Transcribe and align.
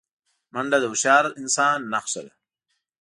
منډه 0.53 0.77
د 0.81 0.85
هوښیار 0.91 1.25
انسان 1.41 1.79
نښه 1.91 2.21
ده 2.25 2.33